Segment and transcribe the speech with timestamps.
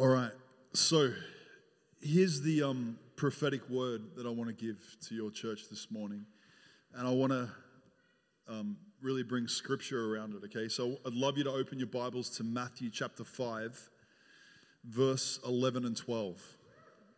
[0.00, 0.32] All right.
[0.72, 1.10] So
[2.00, 4.78] here's the um, prophetic word that I want to give
[5.08, 6.24] to your church this morning.
[6.94, 7.50] And I want to
[8.48, 10.70] um, really bring scripture around it, okay?
[10.70, 13.90] So I'd love you to open your Bibles to Matthew chapter 5,
[14.84, 16.40] verse 11 and 12.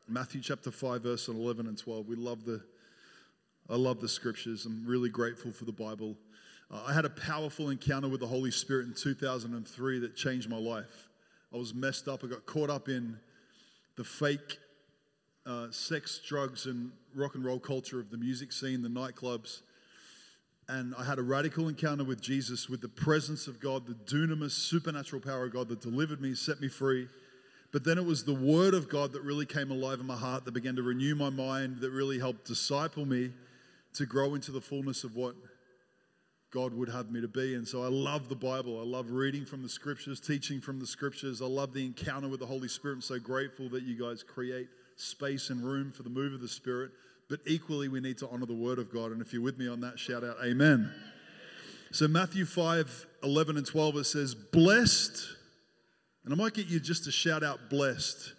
[0.09, 2.09] Matthew chapter 5, verse 11 and 12.
[2.09, 2.65] We love the,
[3.71, 4.67] I love the scriptures.
[4.67, 6.17] I'm really grateful for the Bible.
[6.69, 10.59] Uh, I had a powerful encounter with the Holy Spirit in 2003 that changed my
[10.59, 11.12] life.
[11.53, 12.25] I was messed up.
[12.25, 13.19] I got caught up in
[13.97, 14.59] the fake
[15.45, 19.61] uh, sex, drugs, and rock and roll culture of the music scene, the nightclubs.
[20.69, 24.53] And I had a radical encounter with Jesus, with the presence of God, the dunamis,
[24.53, 27.09] supernatural power of God that delivered me, set me free.
[27.73, 30.45] But then it was the Word of God that really came alive in my heart,
[30.45, 33.33] that began to renew my mind, that really helped disciple me
[33.95, 35.35] to grow into the fullness of what
[36.53, 37.55] God would have me to be.
[37.55, 38.79] And so I love the Bible.
[38.79, 41.41] I love reading from the scriptures, teaching from the scriptures.
[41.41, 42.97] I love the encounter with the Holy Spirit.
[42.97, 46.49] I'm so grateful that you guys create space and room for the move of the
[46.49, 46.91] Spirit.
[47.31, 49.13] But equally, we need to honor the Word of God.
[49.13, 50.93] And if you're with me on that, shout out, Amen.
[51.91, 55.27] So, Matthew 5 11 and 12, it says, Blessed,
[56.25, 58.35] and I might get you just to shout out, blessed.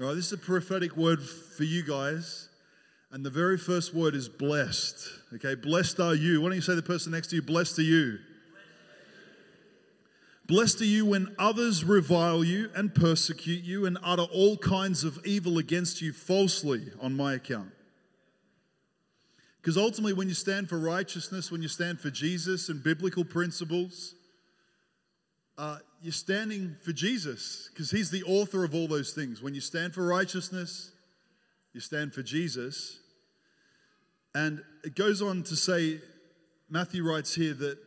[0.00, 2.47] All right, this is a prophetic word for you guys.
[3.10, 5.08] And the very first word is blessed.
[5.34, 6.40] Okay, blessed are you.
[6.40, 8.18] Why don't you say the person next to you, blessed are you?
[10.46, 15.20] Blessed are you when others revile you and persecute you and utter all kinds of
[15.26, 17.70] evil against you falsely on my account.
[19.60, 24.14] Because ultimately, when you stand for righteousness, when you stand for Jesus and biblical principles,
[25.58, 29.42] uh, you're standing for Jesus because he's the author of all those things.
[29.42, 30.92] When you stand for righteousness,
[31.72, 32.98] you stand for Jesus.
[34.34, 36.00] And it goes on to say,
[36.70, 37.78] Matthew writes here that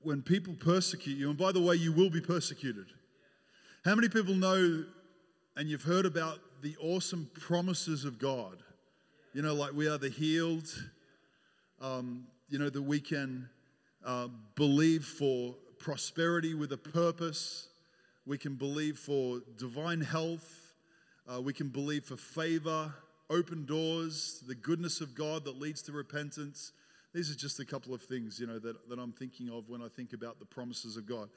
[0.00, 2.86] when people persecute you, and by the way, you will be persecuted.
[3.84, 4.84] How many people know
[5.56, 8.62] and you've heard about the awesome promises of God?
[9.34, 10.68] You know, like we are the healed,
[11.80, 13.48] um, you know, that we can
[14.04, 17.68] uh, believe for prosperity with a purpose,
[18.26, 20.57] we can believe for divine health,
[21.32, 22.92] uh, we can believe for favor,
[23.28, 26.72] open doors, the goodness of God that leads to repentance.
[27.12, 29.82] These are just a couple of things, you know, that, that I'm thinking of when
[29.82, 31.28] I think about the promises of God.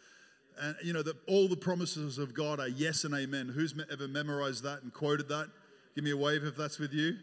[0.62, 3.51] And, you know, that all the promises of God are yes and amen.
[3.53, 5.50] Who's ever memorized that and quoted that?
[5.96, 7.18] Give me a wave if that's with you.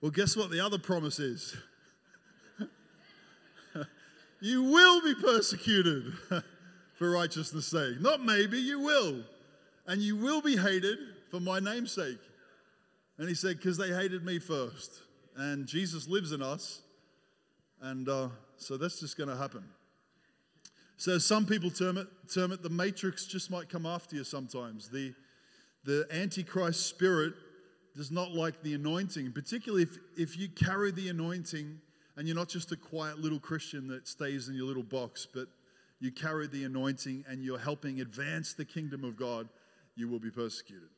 [0.00, 1.56] Well, guess what the other promise is?
[4.40, 6.12] you will be persecuted
[6.94, 8.00] for righteousness' sake.
[8.00, 9.22] Not maybe, you will.
[9.86, 10.98] And you will be hated
[11.30, 12.18] for my name's sake.
[13.18, 15.02] And he said, because they hated me first.
[15.36, 16.82] And Jesus lives in us.
[17.80, 19.64] And uh, so that's just going to happen.
[20.98, 24.88] So some people term it, term it the matrix just might come after you sometimes.
[24.88, 25.14] The,
[25.84, 27.34] the Antichrist spirit
[27.94, 31.80] does not like the anointing, particularly if, if you carry the anointing
[32.16, 35.48] and you're not just a quiet little Christian that stays in your little box, but
[36.00, 39.48] you carry the anointing and you're helping advance the kingdom of God,
[39.96, 40.88] you will be persecuted.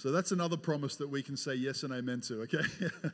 [0.00, 2.64] So that's another promise that we can say yes and amen to, okay?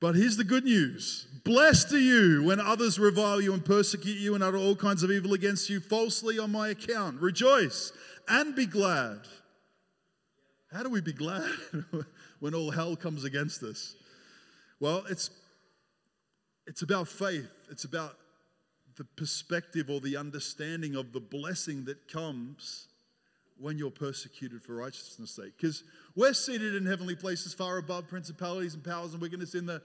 [0.00, 4.36] but here's the good news Blessed are you when others revile you and persecute you
[4.36, 7.20] and utter all kinds of evil against you falsely on my account.
[7.20, 7.90] Rejoice
[8.28, 9.22] and be glad.
[10.72, 11.50] How do we be glad
[12.38, 13.96] when all hell comes against us?
[14.78, 15.28] Well, it's,
[16.68, 18.14] it's about faith, it's about
[18.96, 22.86] the perspective or the understanding of the blessing that comes
[23.58, 25.52] when you're persecuted for righteousness' sake.
[25.56, 25.84] Because
[26.16, 29.80] we're seated in heavenly places far above principalities and powers and wickedness in the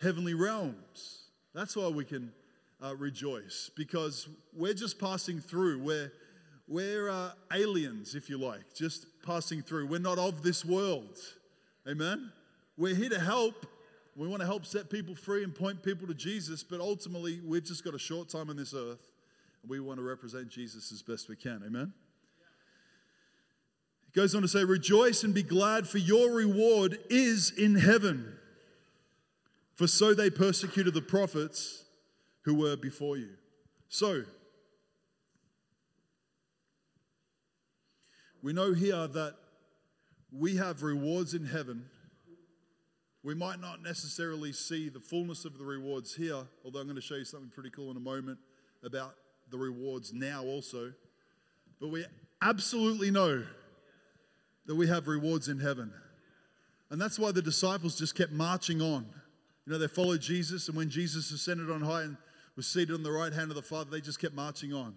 [0.00, 1.28] heavenly realms.
[1.54, 2.32] That's why we can
[2.84, 5.78] uh, rejoice, because we're just passing through.
[5.78, 6.12] We're,
[6.68, 9.86] we're uh, aliens, if you like, just passing through.
[9.86, 11.18] We're not of this world.
[11.88, 12.30] Amen?
[12.76, 13.66] We're here to help.
[14.16, 17.64] We want to help set people free and point people to Jesus, but ultimately, we've
[17.64, 19.10] just got a short time on this earth,
[19.62, 21.62] and we want to represent Jesus as best we can.
[21.66, 21.92] Amen?
[24.14, 28.36] Goes on to say, Rejoice and be glad, for your reward is in heaven.
[29.74, 31.84] For so they persecuted the prophets
[32.42, 33.30] who were before you.
[33.88, 34.22] So,
[38.42, 39.34] we know here that
[40.30, 41.86] we have rewards in heaven.
[43.22, 47.02] We might not necessarily see the fullness of the rewards here, although I'm going to
[47.02, 48.38] show you something pretty cool in a moment
[48.84, 49.14] about
[49.50, 50.92] the rewards now also.
[51.80, 52.04] But we
[52.42, 53.44] absolutely know
[54.66, 55.92] that we have rewards in heaven.
[56.90, 59.06] And that's why the disciples just kept marching on.
[59.66, 62.16] You know, they followed Jesus, and when Jesus ascended on high and
[62.56, 64.94] was seated on the right hand of the Father, they just kept marching on.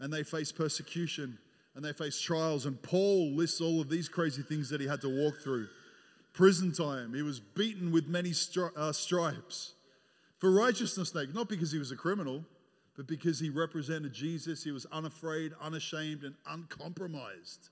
[0.00, 1.38] And they faced persecution
[1.74, 2.66] and they faced trials.
[2.66, 5.66] And Paul lists all of these crazy things that he had to walk through
[6.34, 9.74] prison time, he was beaten with many stri- uh, stripes
[10.38, 12.44] for righteousness' sake, not because he was a criminal,
[12.96, 14.62] but because he represented Jesus.
[14.62, 17.70] He was unafraid, unashamed, and uncompromised.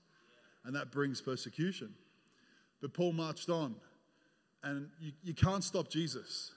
[0.65, 1.93] And that brings persecution.
[2.81, 3.75] But Paul marched on,
[4.63, 6.51] and you, you can't stop Jesus.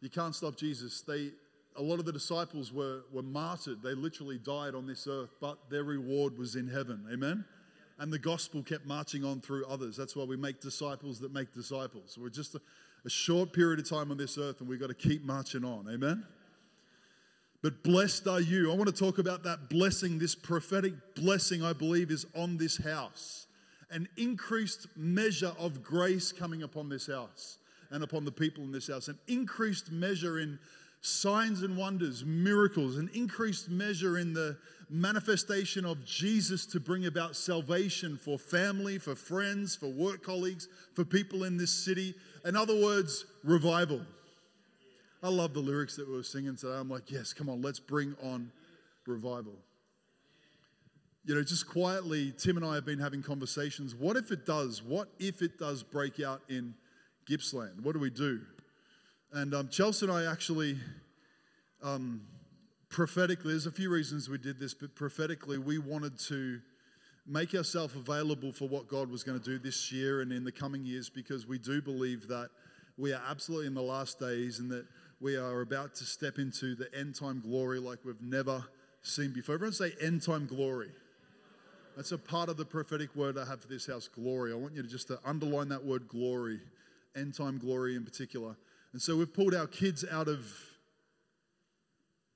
[0.00, 1.00] You can't stop Jesus.
[1.00, 1.30] They,
[1.76, 3.82] a lot of the disciples were, were martyred.
[3.82, 7.06] They literally died on this earth, but their reward was in heaven.
[7.12, 7.44] Amen?
[7.98, 9.96] And the gospel kept marching on through others.
[9.96, 12.18] That's why we make disciples that make disciples.
[12.20, 12.60] We're just a,
[13.04, 15.88] a short period of time on this earth, and we've got to keep marching on.
[15.88, 16.24] Amen?
[17.64, 18.70] But blessed are you.
[18.70, 22.76] I want to talk about that blessing, this prophetic blessing, I believe, is on this
[22.76, 23.46] house.
[23.90, 27.56] An increased measure of grace coming upon this house
[27.90, 29.08] and upon the people in this house.
[29.08, 30.58] An increased measure in
[31.00, 34.58] signs and wonders, miracles, an increased measure in the
[34.90, 41.02] manifestation of Jesus to bring about salvation for family, for friends, for work colleagues, for
[41.02, 42.14] people in this city.
[42.44, 44.02] In other words, revival.
[45.24, 46.74] I love the lyrics that we were singing today.
[46.74, 48.52] I'm like, yes, come on, let's bring on
[49.06, 49.54] revival.
[51.24, 53.94] You know, just quietly, Tim and I have been having conversations.
[53.94, 54.82] What if it does?
[54.82, 56.74] What if it does break out in
[57.26, 57.82] Gippsland?
[57.82, 58.42] What do we do?
[59.32, 60.76] And um, Chelsea and I actually,
[61.82, 62.20] um,
[62.90, 66.60] prophetically, there's a few reasons we did this, but prophetically, we wanted to
[67.26, 70.52] make ourselves available for what God was going to do this year and in the
[70.52, 72.50] coming years because we do believe that
[72.98, 74.84] we are absolutely in the last days and that
[75.20, 78.64] we are about to step into the end time glory like we've never
[79.02, 79.54] seen before.
[79.54, 80.90] Everyone say end time glory.
[81.96, 84.52] That's a part of the prophetic word I have for this house, glory.
[84.52, 86.60] I want you to just to underline that word glory,
[87.16, 88.56] end time glory in particular.
[88.92, 90.44] And so we've pulled our kids out of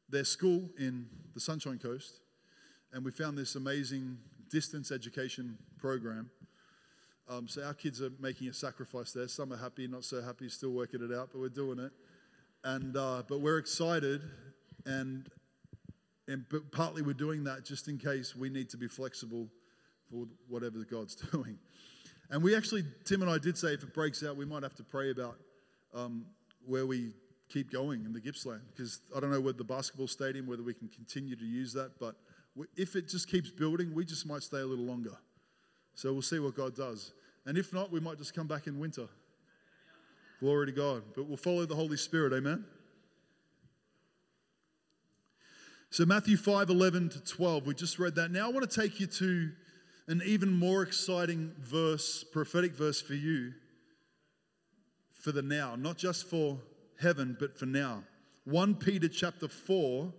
[0.08, 2.20] their school in the Sunshine Coast,
[2.92, 4.18] and we found this amazing
[4.50, 6.30] distance education program.
[7.28, 9.28] Um, so our kids are making a sacrifice there.
[9.28, 11.92] Some are happy, not so happy, still working it out, but we're doing it.
[12.64, 14.22] And uh, but we're excited,
[14.84, 15.28] and
[16.26, 19.48] and but partly we're doing that just in case we need to be flexible
[20.10, 21.58] for whatever God's doing.
[22.30, 24.74] And we actually, Tim and I did say if it breaks out, we might have
[24.74, 25.36] to pray about
[25.94, 26.26] um,
[26.66, 27.12] where we
[27.48, 30.74] keep going in the Gippsland because I don't know whether the basketball stadium, whether we
[30.74, 32.16] can continue to use that, but
[32.76, 35.16] if it just keeps building, we just might stay a little longer.
[35.94, 37.12] So we'll see what God does.
[37.46, 39.08] And if not, we might just come back in winter.
[40.40, 41.02] Glory to God.
[41.14, 42.32] But we'll follow the Holy Spirit.
[42.32, 42.64] Amen.
[45.90, 48.30] So Matthew 5 11 to 12, we just read that.
[48.30, 49.50] Now I want to take you to
[50.06, 53.52] an even more exciting verse, prophetic verse for you
[55.12, 56.58] for the now, not just for
[57.00, 58.04] heaven, but for now.
[58.44, 60.12] 1 Peter chapter 4,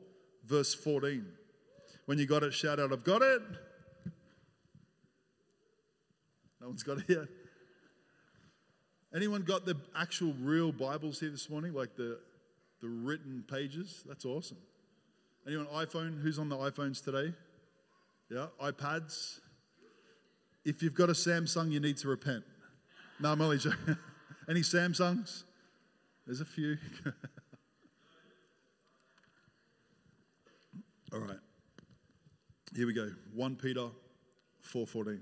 [0.46, 1.26] verse 14.
[2.06, 3.42] When you got it, shout out, I've got it.
[6.62, 7.28] No one's got it yet.
[9.14, 12.20] Anyone got the actual real Bibles here this morning, like the,
[12.80, 14.04] the written pages?
[14.08, 14.58] That's awesome.
[15.48, 16.22] Anyone iPhone?
[16.22, 17.34] Who's on the iPhones today?
[18.30, 19.40] Yeah, iPads.
[20.64, 22.44] If you've got a Samsung, you need to repent.
[23.20, 23.98] No, I'm only joking.
[24.50, 25.44] Any Samsungs?
[26.28, 26.78] There's a few.
[31.12, 31.40] All right.
[32.76, 33.10] Here we go.
[33.34, 33.88] 1 Peter
[34.72, 35.22] 4:14.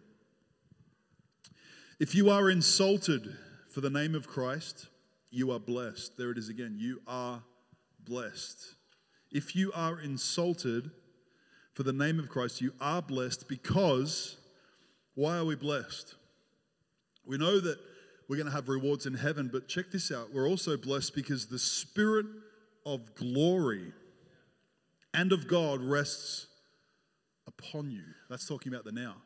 [2.01, 3.33] If you are insulted
[3.77, 4.87] for the name of Christ,
[5.29, 6.17] you are blessed.
[6.17, 6.77] There it is again.
[6.79, 7.43] You are
[8.03, 8.73] blessed.
[9.31, 10.89] If you are insulted
[11.75, 14.37] for the name of Christ, you are blessed because
[15.13, 16.15] why are we blessed?
[17.23, 17.77] We know that
[18.27, 19.47] we're going to have rewards in heaven.
[19.53, 22.25] But check this out we're also blessed because the Spirit
[22.83, 23.93] of glory
[25.13, 26.47] and of God rests
[27.45, 28.05] upon you.
[28.27, 29.17] That's talking about the now.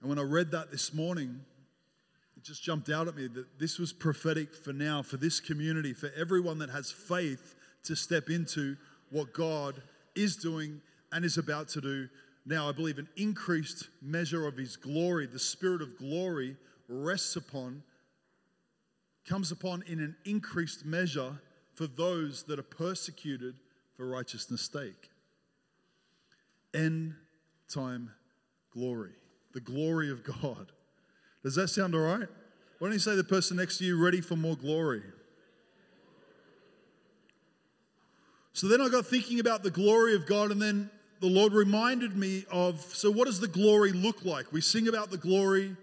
[0.00, 1.40] And when I read that this morning,
[2.48, 6.10] just jumped out at me that this was prophetic for now, for this community, for
[6.16, 8.76] everyone that has faith to step into
[9.10, 9.82] what God
[10.16, 10.80] is doing
[11.12, 12.08] and is about to do
[12.46, 12.68] now.
[12.68, 16.56] I believe an increased measure of His glory, the Spirit of glory
[16.88, 17.82] rests upon,
[19.26, 21.38] comes upon in an increased measure
[21.74, 23.54] for those that are persecuted
[23.94, 25.10] for righteousness' sake.
[26.72, 27.14] End
[27.68, 28.10] time
[28.72, 29.12] glory,
[29.52, 30.72] the glory of God.
[31.42, 32.28] Does that sound all right?
[32.78, 35.02] Why don't you say the person next to you, ready for more glory?
[38.52, 42.16] So then I got thinking about the glory of God, and then the Lord reminded
[42.16, 44.52] me of so, what does the glory look like?
[44.52, 45.76] We sing about the glory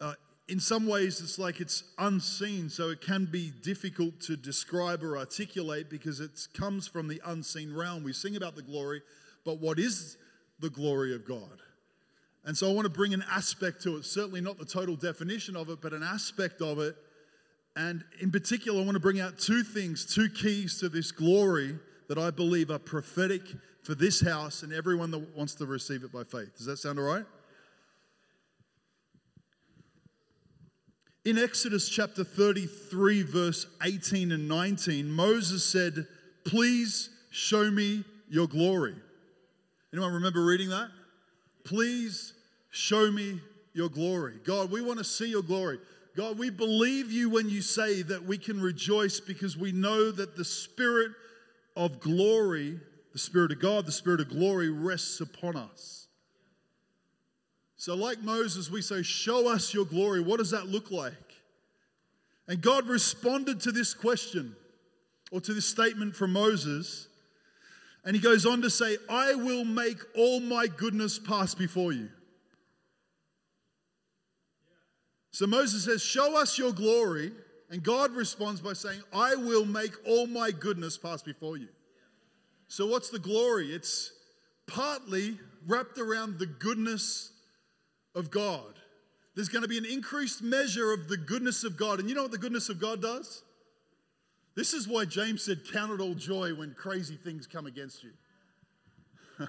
[0.00, 0.14] uh,
[0.48, 5.16] in some ways, it's like it's unseen, so it can be difficult to describe or
[5.16, 8.04] articulate because it comes from the unseen realm.
[8.04, 9.02] We sing about the glory,
[9.44, 10.16] but what is
[10.60, 11.60] the glory of God.
[12.46, 15.56] And so I want to bring an aspect to it, certainly not the total definition
[15.56, 16.94] of it, but an aspect of it.
[17.76, 21.78] And in particular, I want to bring out two things, two keys to this glory
[22.08, 23.42] that I believe are prophetic
[23.82, 26.56] for this house and everyone that wants to receive it by faith.
[26.56, 27.24] Does that sound all right?
[31.24, 36.06] In Exodus chapter 33, verse 18 and 19, Moses said,
[36.44, 38.94] Please show me your glory.
[39.94, 40.90] Anyone remember reading that?
[41.64, 42.33] Please
[42.74, 43.40] show me
[43.72, 44.34] your glory.
[44.44, 45.78] God, we want to see your glory.
[46.16, 50.36] God, we believe you when you say that we can rejoice because we know that
[50.36, 51.12] the Spirit
[51.76, 52.78] of glory,
[53.12, 56.08] the Spirit of God, the Spirit of glory rests upon us.
[57.76, 60.20] So, like Moses, we say, Show us your glory.
[60.20, 61.12] What does that look like?
[62.48, 64.56] And God responded to this question
[65.32, 67.08] or to this statement from Moses.
[68.04, 72.08] And he goes on to say, I will make all my goodness pass before you.
[75.34, 77.32] So Moses says, Show us your glory.
[77.68, 81.66] And God responds by saying, I will make all my goodness pass before you.
[82.68, 83.74] So, what's the glory?
[83.74, 84.12] It's
[84.68, 85.36] partly
[85.66, 87.32] wrapped around the goodness
[88.14, 88.78] of God.
[89.34, 91.98] There's going to be an increased measure of the goodness of God.
[91.98, 93.42] And you know what the goodness of God does?
[94.54, 98.10] This is why James said, Count it all joy when crazy things come against you.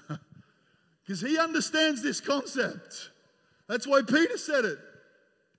[1.04, 3.10] Because he understands this concept.
[3.68, 4.78] That's why Peter said it.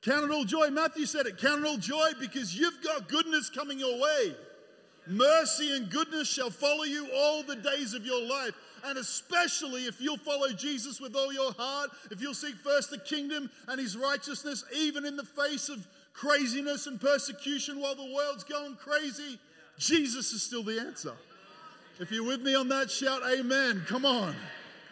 [0.01, 0.69] Count it all joy.
[0.69, 1.37] Matthew said it.
[1.37, 4.35] Count it all joy because you've got goodness coming your way.
[5.07, 8.53] Mercy and goodness shall follow you all the days of your life.
[8.85, 12.99] And especially if you'll follow Jesus with all your heart, if you'll seek first the
[12.99, 18.43] kingdom and his righteousness, even in the face of craziness and persecution while the world's
[18.43, 19.39] going crazy,
[19.77, 21.13] Jesus is still the answer.
[21.99, 23.83] If you're with me on that, shout amen.
[23.87, 24.35] Come on.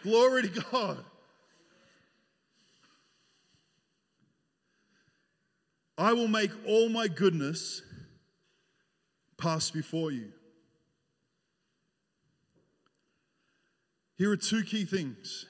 [0.02, 0.98] Glory to God.
[5.98, 7.82] I will make all my goodness
[9.38, 10.32] pass before you.
[14.16, 15.46] Here are two key things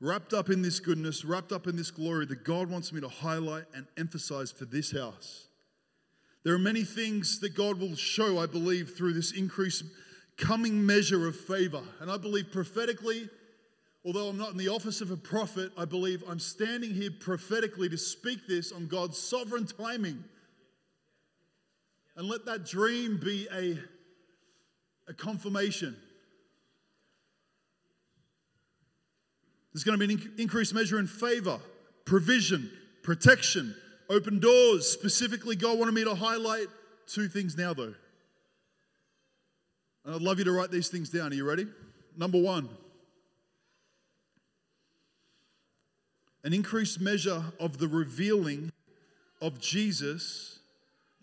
[0.00, 3.08] wrapped up in this goodness, wrapped up in this glory that God wants me to
[3.08, 5.48] highlight and emphasize for this house.
[6.44, 9.84] There are many things that God will show, I believe, through this increased
[10.36, 11.82] coming measure of favor.
[12.00, 13.30] And I believe prophetically,
[14.04, 17.88] although I'm not in the office of a prophet, I believe I'm standing here prophetically
[17.88, 20.22] to speak this on God's sovereign timing.
[22.16, 23.78] And let that dream be a,
[25.08, 25.96] a confirmation
[29.74, 31.58] There's going to be an increased measure in favor,
[32.04, 32.70] provision,
[33.02, 33.74] protection,
[34.08, 34.88] open doors.
[34.88, 36.68] Specifically, God wanted me to highlight
[37.08, 37.94] two things now, though.
[40.04, 41.32] And I'd love you to write these things down.
[41.32, 41.66] Are you ready?
[42.16, 42.68] Number one,
[46.44, 48.70] an increased measure of the revealing
[49.40, 50.60] of Jesus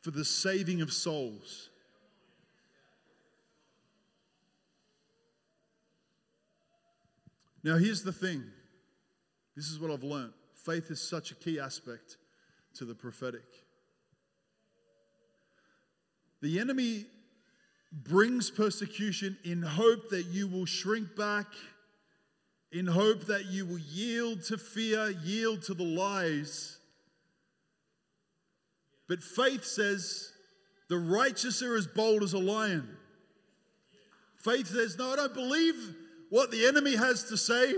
[0.01, 1.69] for the saving of souls.
[7.63, 8.43] Now, here's the thing
[9.55, 12.17] this is what I've learned faith is such a key aspect
[12.75, 13.45] to the prophetic.
[16.41, 17.05] The enemy
[17.91, 21.45] brings persecution in hope that you will shrink back,
[22.71, 26.77] in hope that you will yield to fear, yield to the lies.
[29.07, 30.31] But faith says,
[30.87, 32.97] the righteous are as bold as a lion.
[34.35, 35.95] Faith says, No, I don't believe
[36.29, 37.73] what the enemy has to say.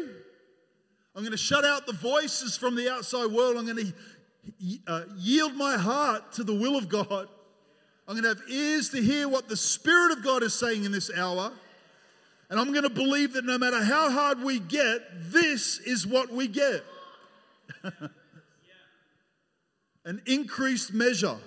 [1.15, 3.57] I'm going to shut out the voices from the outside world.
[3.57, 7.27] I'm going to uh, yield my heart to the will of God.
[8.07, 10.91] I'm going to have ears to hear what the Spirit of God is saying in
[10.91, 11.51] this hour.
[12.53, 16.31] And I'm going to believe that no matter how hard we get, this is what
[16.31, 16.83] we get
[20.05, 21.38] an increased measure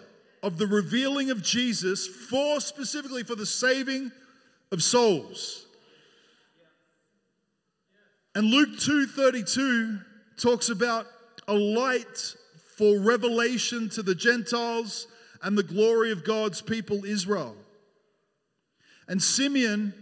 [0.43, 4.11] of the revealing of Jesus for specifically for the saving
[4.73, 5.67] of souls.
[8.35, 10.05] And Luke 2:32
[10.37, 11.07] talks about
[11.47, 12.35] a light
[12.77, 15.07] for revelation to the Gentiles
[15.41, 17.55] and the glory of God's people Israel.
[19.07, 19.95] And Simeon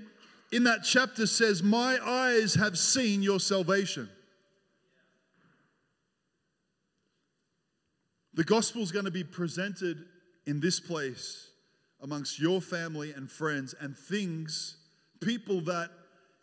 [0.55, 4.09] in that chapter says, "My eyes have seen your salvation."
[8.35, 10.07] The gospel is going to be presented
[10.47, 11.51] in this place
[12.01, 14.77] amongst your family and friends and things,
[15.21, 15.91] people that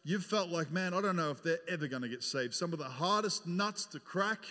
[0.03, 2.53] you've felt like, man, I don't know if they're ever going to get saved.
[2.53, 4.43] Some of the hardest nuts to crack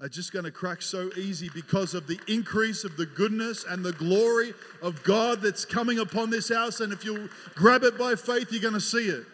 [0.00, 3.84] are just going to crack so easy because of the increase of the goodness and
[3.84, 6.80] the glory of God that's coming upon this house.
[6.80, 9.24] And if you grab it by faith, you're going to see it.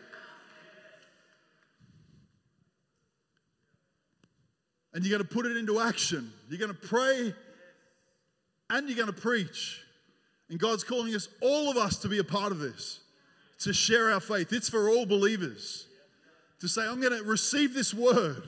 [4.92, 6.32] And you're going to put it into action.
[6.48, 7.32] You're going to pray
[8.70, 9.82] and you're going to preach.
[10.48, 13.00] And God's calling us, all of us, to be a part of this,
[13.60, 14.52] to share our faith.
[14.52, 15.86] It's for all believers
[16.60, 18.42] to say, I'm going to receive this word.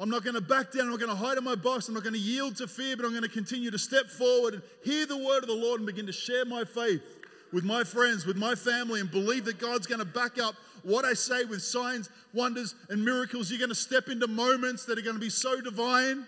[0.00, 0.82] I'm not going to back down.
[0.84, 1.88] I'm not going to hide in my box.
[1.88, 4.54] I'm not going to yield to fear, but I'm going to continue to step forward
[4.54, 7.02] and hear the word of the Lord and begin to share my faith
[7.52, 11.04] with my friends, with my family, and believe that God's going to back up what
[11.04, 13.50] I say with signs, wonders, and miracles.
[13.50, 16.26] You're going to step into moments that are going to be so divine.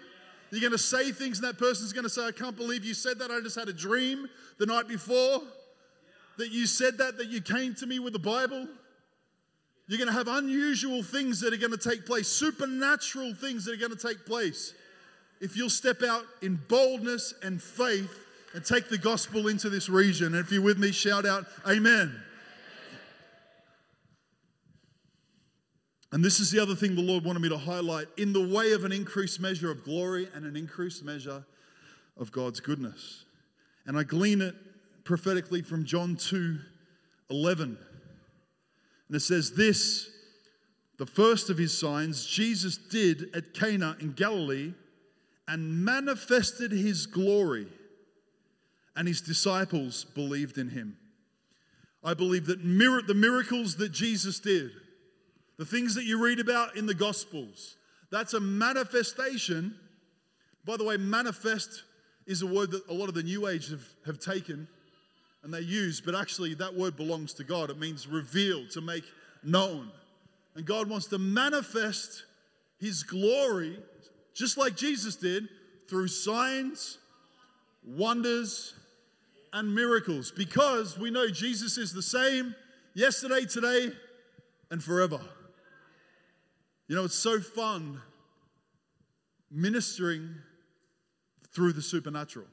[0.50, 2.94] You're going to say things, and that person's going to say, I can't believe you
[2.94, 3.30] said that.
[3.30, 5.42] I just had a dream the night before
[6.38, 8.66] that you said that, that you came to me with the Bible.
[9.90, 13.75] You're going to have unusual things that are going to take place, supernatural things that
[13.75, 14.73] are going to take place.
[15.40, 18.16] If you'll step out in boldness and faith
[18.54, 20.28] and take the gospel into this region.
[20.28, 22.14] And if you're with me, shout out, Amen.
[26.12, 28.70] And this is the other thing the Lord wanted me to highlight in the way
[28.70, 31.44] of an increased measure of glory and an increased measure
[32.16, 33.25] of God's goodness.
[33.87, 34.54] And I glean it
[35.02, 36.59] prophetically from John 2
[37.28, 37.76] 11.
[39.11, 40.09] And it says, This,
[40.97, 44.73] the first of his signs, Jesus did at Cana in Galilee
[45.49, 47.67] and manifested his glory,
[48.95, 50.97] and his disciples believed in him.
[52.05, 54.71] I believe that mir- the miracles that Jesus did,
[55.59, 57.75] the things that you read about in the Gospels,
[58.12, 59.75] that's a manifestation.
[60.64, 61.83] By the way, manifest
[62.29, 64.69] is a word that a lot of the New Age have, have taken
[65.42, 67.70] and they use, but actually that word belongs to God.
[67.70, 69.04] It means revealed, to make
[69.42, 69.90] known.
[70.54, 72.25] And God wants to manifest
[72.78, 73.78] His glory,
[74.35, 75.49] just like Jesus did,
[75.88, 76.99] through signs,
[77.85, 78.75] wonders,
[79.52, 82.54] and miracles, because we know Jesus is the same
[82.94, 83.92] yesterday, today,
[84.70, 85.20] and forever.
[86.87, 88.00] You know, it's so fun
[89.50, 90.35] ministering
[91.53, 92.46] through the supernatural.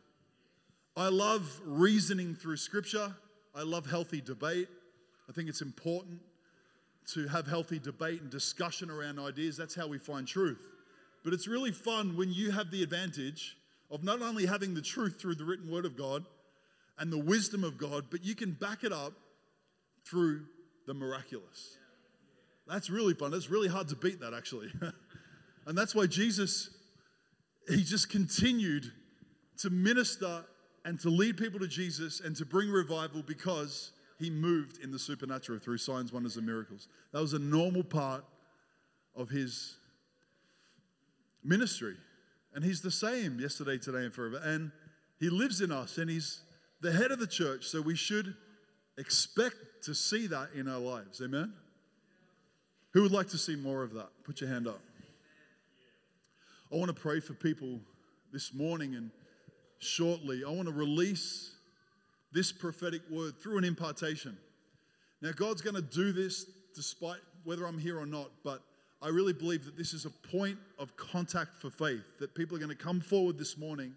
[0.98, 3.16] I love reasoning through scripture.
[3.54, 4.68] I love healthy debate.
[5.30, 6.20] I think it's important
[7.14, 9.56] to have healthy debate and discussion around ideas.
[9.56, 10.60] That's how we find truth.
[11.24, 13.58] But it's really fun when you have the advantage
[13.92, 16.26] of not only having the truth through the written word of God
[16.98, 19.14] and the wisdom of God, but you can back it up
[20.04, 20.46] through
[20.88, 21.78] the miraculous.
[22.66, 23.36] That's really fun.
[23.36, 24.72] It's really hard to beat that, actually.
[25.68, 26.72] and that's why Jesus,
[27.70, 28.92] he just continued
[29.58, 30.44] to minister
[30.88, 34.98] and to lead people to Jesus and to bring revival because he moved in the
[34.98, 36.88] supernatural through signs, wonders, and miracles.
[37.12, 38.24] That was a normal part
[39.14, 39.76] of his
[41.44, 41.96] ministry.
[42.56, 44.40] And he's the same yesterday, today, and forever.
[44.42, 44.72] And
[45.20, 46.40] he lives in us and he's
[46.80, 47.66] the head of the church.
[47.66, 48.34] So we should
[48.98, 51.22] expect to see that in our lives.
[51.22, 51.52] Amen?
[52.94, 54.08] Who would like to see more of that?
[54.24, 54.80] Put your hand up.
[56.72, 57.82] I want to pray for people
[58.32, 59.12] this morning and
[59.80, 60.44] shortly.
[60.46, 61.54] I want to release
[62.32, 64.38] this prophetic word through an impartation.
[65.22, 68.62] Now, God's going to do this despite whether I'm here or not, but
[69.02, 72.60] I really believe that this is a point of contact for faith, that people are
[72.60, 73.94] going to come forward this morning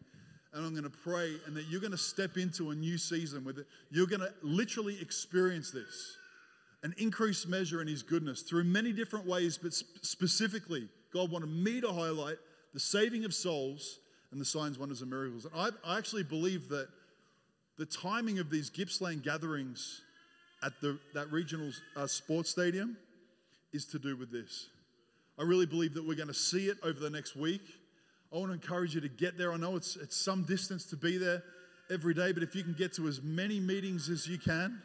[0.52, 3.44] and I'm going to pray, and that you're going to step into a new season
[3.44, 3.66] with it.
[3.90, 6.16] You're going to literally experience this
[6.82, 11.80] an increased measure in His goodness through many different ways, but specifically, God wanted me
[11.82, 12.38] to highlight
[12.72, 13.98] the saving of souls
[14.32, 15.44] and the signs, wonders, and miracles.
[15.44, 16.88] And I, I actually believe that
[17.78, 20.02] the timing of these Gippsland gatherings
[20.62, 22.96] at the, that regional uh, sports stadium
[23.72, 24.68] is to do with this.
[25.38, 27.62] I really believe that we're going to see it over the next week.
[28.32, 29.52] I want to encourage you to get there.
[29.52, 31.42] I know it's, it's some distance to be there
[31.90, 34.80] every day, but if you can get to as many meetings as you can,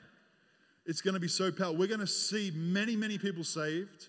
[0.86, 1.76] it's going to be so powerful.
[1.76, 4.08] We're going to see many, many people saved.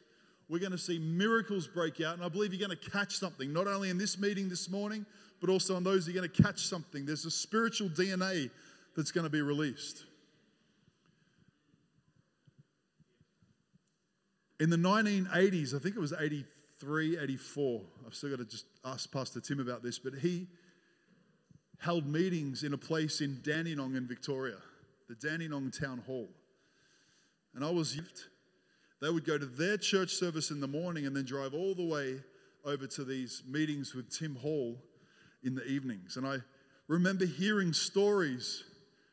[0.48, 2.14] We're going to see miracles break out.
[2.14, 5.04] And I believe you're going to catch something, not only in this meeting this morning,
[5.46, 7.06] but also on those you're going to catch something.
[7.06, 8.50] There's a spiritual DNA
[8.96, 10.04] that's going to be released.
[14.58, 19.12] In the 1980s, I think it was 83, 84, I've still got to just ask
[19.12, 20.48] Pastor Tim about this, but he
[21.78, 24.56] held meetings in a place in Dandenong in Victoria,
[25.08, 26.28] the Dandenong Town Hall.
[27.54, 28.00] And I was,
[29.00, 31.84] they would go to their church service in the morning and then drive all the
[31.84, 32.16] way
[32.64, 34.82] over to these meetings with Tim Hall
[35.46, 36.16] in the evenings.
[36.16, 36.38] And I
[36.88, 38.64] remember hearing stories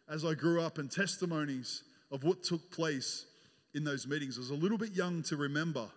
[0.09, 3.25] as I grew up and testimonies of what took place
[3.73, 4.37] in those meetings.
[4.37, 5.87] I was a little bit young to remember,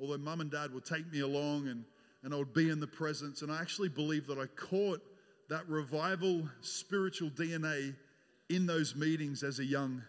[0.00, 1.84] although mum and dad would take me along and,
[2.22, 3.42] and I would be in the presence.
[3.42, 5.00] And I actually believe that I caught
[5.48, 7.94] that revival spiritual DNA
[8.48, 10.02] in those meetings as a young,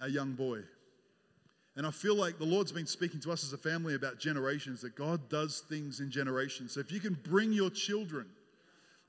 [0.00, 0.60] a young boy.
[1.76, 4.82] And I feel like the Lord's been speaking to us as a family about generations,
[4.82, 6.72] that God does things in generations.
[6.72, 8.26] So if you can bring your children,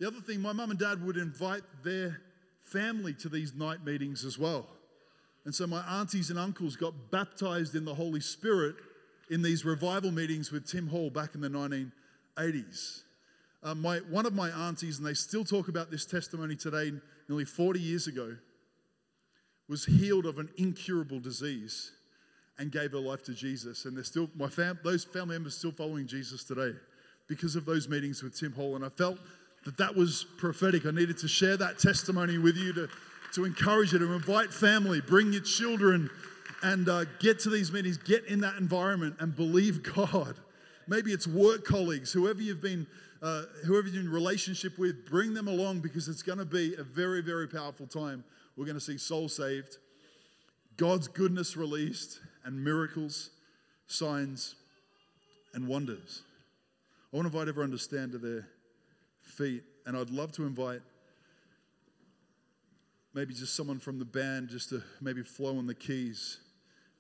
[0.02, 2.22] the other thing, my mum and dad would invite their
[2.64, 4.66] family to these night meetings as well.
[5.46, 8.78] And so my aunties and uncles got baptized in the Holy Spirit
[9.30, 13.02] in these revival meetings with Tim Hall back in the 1980s.
[13.62, 16.94] Uh, my, one of my aunties, and they still talk about this testimony today,
[17.30, 18.36] nearly 40 years ago,
[19.70, 21.92] was healed of an incurable disease
[22.58, 23.86] and gave her life to Jesus.
[23.86, 26.72] And they're still, my fam, those family members still following Jesus today
[27.28, 28.76] because of those meetings with Tim Hall.
[28.76, 29.20] And I felt
[29.66, 30.86] that that was prophetic.
[30.86, 32.90] I needed to share that testimony with you to,
[33.34, 36.10] to encourage you to invite family, bring your children,
[36.64, 40.36] and uh, get to these meetings, get in that environment and believe God.
[40.88, 42.88] Maybe it's work colleagues, whoever you've been,
[43.22, 46.84] uh, whoever you're in relationship with, bring them along because it's going to be a
[46.84, 48.24] very, very powerful time.
[48.58, 49.78] We're going to see souls saved,
[50.78, 53.30] God's goodness released, and miracles,
[53.88, 54.56] signs,
[55.54, 56.24] and wonders.
[57.14, 58.48] I want to invite everyone to stand to their
[59.42, 60.82] feet, and I'd love to invite
[63.16, 66.38] maybe just someone from the band just to maybe flow on the keys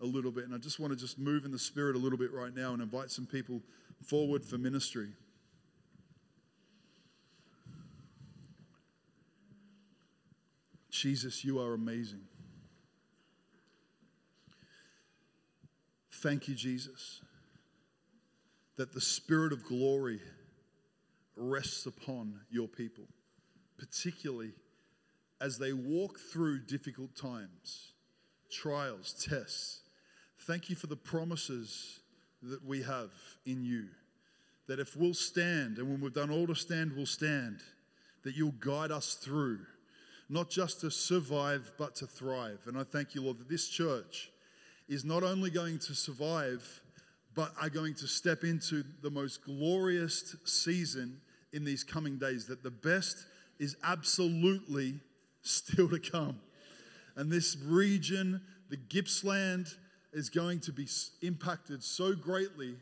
[0.01, 0.45] a little bit.
[0.45, 2.73] And I just want to just move in the spirit a little bit right now
[2.73, 3.61] and invite some people
[4.03, 5.09] forward for ministry.
[10.89, 12.21] Jesus, you are amazing.
[16.11, 17.21] Thank you, Jesus,
[18.77, 20.19] that the Spirit of glory
[21.41, 23.05] rests upon your people,
[23.77, 24.51] particularly
[25.41, 27.93] as they walk through difficult times,
[28.51, 29.81] trials, tests.
[30.41, 31.99] Thank you for the promises
[32.43, 33.11] that we have
[33.45, 33.87] in you.
[34.67, 37.59] That if we'll stand, and when we've done all to stand, we'll stand,
[38.23, 39.59] that you'll guide us through,
[40.29, 42.59] not just to survive, but to thrive.
[42.67, 44.31] And I thank you, Lord, that this church
[44.87, 46.81] is not only going to survive,
[47.33, 51.19] but are going to step into the most glorious season
[51.53, 52.47] in these coming days.
[52.47, 53.25] That the best
[53.59, 54.95] is absolutely
[55.41, 56.39] still to come.
[57.15, 59.67] And this region, the Gippsland,
[60.13, 60.87] is going to be
[61.21, 62.75] impacted so greatly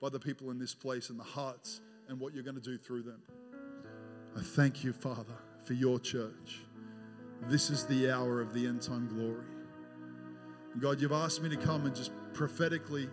[0.00, 2.78] by the people in this place and the hearts and what you're going to do
[2.78, 3.20] through them.
[4.36, 5.34] I thank you, Father,
[5.64, 6.60] for your church.
[7.48, 9.46] This is the hour of the end time glory.
[10.78, 13.08] God, you've asked me to come and just prophetically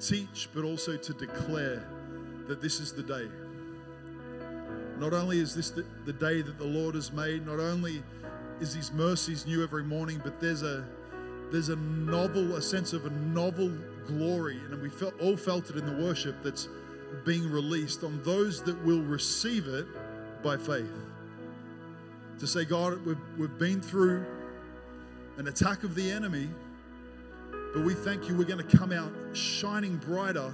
[0.00, 1.88] teach, but also to declare
[2.48, 3.28] that this is the day.
[4.98, 8.02] Not only is this the, the day that the Lord has made, not only
[8.60, 10.84] is his mercies new every morning, but there's a
[11.50, 13.72] there's a novel, a sense of a novel
[14.06, 16.68] glory, and we felt all felt it in the worship that's
[17.24, 19.86] being released on those that will receive it
[20.42, 20.92] by faith.
[22.40, 24.24] To say, God, we've, we've been through
[25.38, 26.48] an attack of the enemy,
[27.74, 30.52] but we thank you we're going to come out shining brighter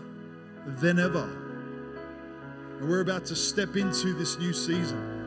[0.79, 1.44] than ever.
[2.81, 5.25] And we're about to step into this new season.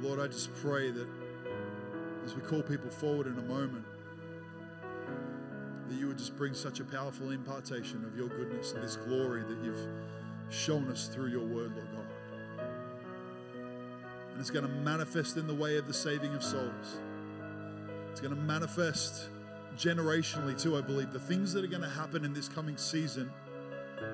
[0.00, 1.08] Lord, I just pray that
[2.24, 3.84] as we call people forward in a moment,
[5.88, 9.42] that you would just bring such a powerful impartation of your goodness and this glory
[9.42, 9.88] that you've
[10.50, 12.66] shown us through your word, Lord God.
[14.32, 16.98] And it's going to manifest in the way of the saving of souls.
[18.10, 19.28] It's going to manifest
[19.76, 21.12] generationally too, I believe.
[21.12, 23.30] The things that are going to happen in this coming season,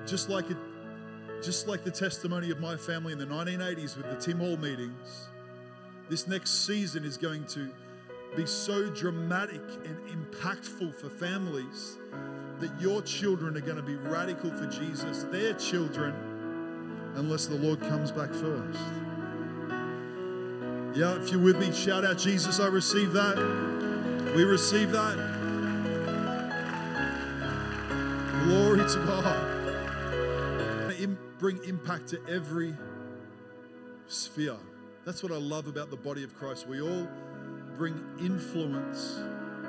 [0.05, 0.57] just like it,
[1.43, 5.29] just like the testimony of my family in the 1980s with the Tim Hall meetings
[6.11, 7.69] this next season is going to
[8.35, 11.97] be so dramatic and impactful for families
[12.59, 16.13] that your children are going to be radical for Jesus, their children,
[17.15, 18.79] unless the Lord comes back first.
[20.93, 23.37] Yeah, if you're with me, shout out, Jesus, I receive that.
[24.35, 25.30] We receive that.
[28.51, 29.47] Glory to God.
[31.39, 32.75] Bring impact to every
[34.07, 34.57] sphere.
[35.05, 36.67] That's what I love about the body of Christ.
[36.67, 37.07] We all
[37.77, 39.21] bring influence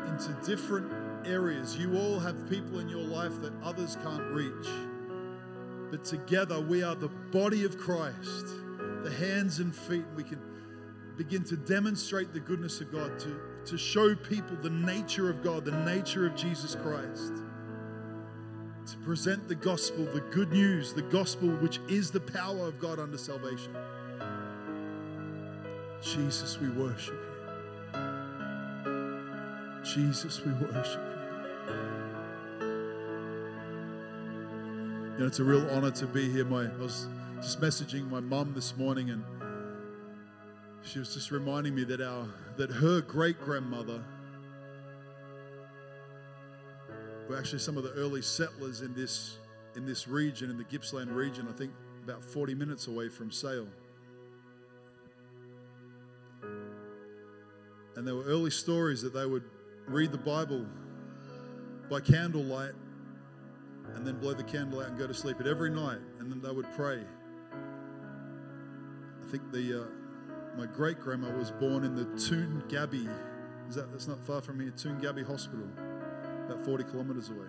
[0.08, 0.92] into different
[1.24, 1.78] areas.
[1.78, 4.68] You all have people in your life that others can't reach.
[5.92, 8.46] But together we are the body of Christ,
[9.04, 10.04] the hands and feet.
[10.04, 10.40] And we can
[11.16, 15.64] begin to demonstrate the goodness of God, to, to show people the nature of God,
[15.64, 17.32] the nature of Jesus Christ.
[19.04, 23.18] Present the gospel, the good news, the gospel which is the power of God unto
[23.18, 23.76] salvation.
[26.00, 28.02] Jesus, we worship you.
[29.82, 31.12] Jesus, we worship you.
[35.12, 36.44] You know, it's a real honor to be here.
[36.44, 37.08] My, I was
[37.40, 39.24] just messaging my mum this morning, and
[40.82, 44.02] she was just reminding me that our that her great grandmother
[47.32, 49.38] were actually some of the early settlers in this
[49.74, 51.48] in this region, in the Gippsland region.
[51.48, 51.72] I think
[52.04, 53.68] about 40 minutes away from Sale.
[57.96, 59.44] And there were early stories that they would
[59.86, 60.66] read the Bible
[61.88, 62.72] by candlelight
[63.94, 66.40] and then blow the candle out and go to sleep at every night, and then
[66.42, 67.00] they would pray.
[69.22, 69.86] I think the uh,
[70.58, 73.08] my great grandma was born in the Toongabbie.
[73.70, 74.72] Is that that's not far from here?
[74.72, 75.66] Toongabbie Hospital,
[76.46, 77.46] about 40 kilometres away.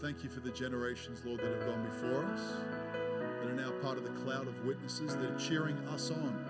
[0.00, 2.56] Thank you for the generations, Lord, that have gone before us,
[2.92, 6.44] that are now part of the cloud of witnesses that are cheering us on.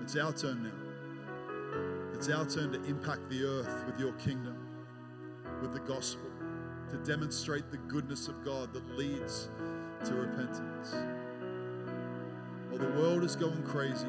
[0.00, 2.14] It's our turn now.
[2.14, 4.56] It's our turn to impact the earth with your kingdom,
[5.60, 6.30] with the gospel,
[6.90, 9.50] to demonstrate the goodness of God that leads
[10.04, 10.94] to repentance.
[12.68, 14.06] While the world is going crazy,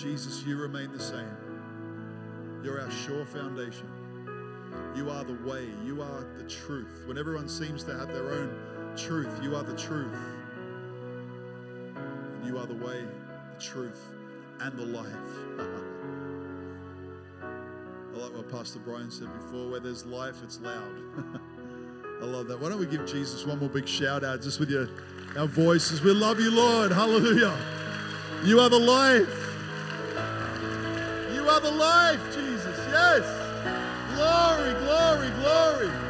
[0.00, 1.36] Jesus, you remain the same.
[2.64, 3.86] You're our sure foundation.
[4.96, 5.68] You are the way.
[5.84, 7.02] You are the truth.
[7.04, 8.50] When everyone seems to have their own
[8.96, 10.16] truth, you are the truth.
[11.96, 13.04] And you are the way,
[13.54, 14.00] the truth,
[14.60, 15.06] and the life.
[18.14, 20.94] I like what Pastor Brian said before where there's life, it's loud.
[22.22, 22.58] I love that.
[22.58, 24.88] Why don't we give Jesus one more big shout out just with your,
[25.36, 26.00] our voices?
[26.00, 26.90] We love you, Lord.
[26.90, 27.54] Hallelujah.
[28.44, 29.50] You are the life.
[31.62, 32.78] Are life, Jesus.
[32.90, 33.26] Yes.
[34.14, 36.09] Glory, glory, glory.